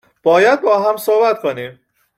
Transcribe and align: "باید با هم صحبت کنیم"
"باید 0.23 0.61
با 0.61 0.89
هم 0.89 0.97
صحبت 0.97 1.41
کنیم" 1.41 1.79